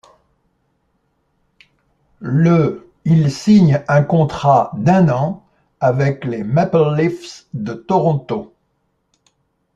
Le 2.21 2.89
il 3.05 3.31
signe 3.31 3.83
un 3.87 4.01
contrat 4.01 4.71
d'un 4.75 5.09
an 5.09 5.45
avec 5.79 6.25
les 6.25 6.43
Maple 6.43 6.95
Leafs 6.95 7.45
de 7.53 7.73
Toronto. 7.75 8.51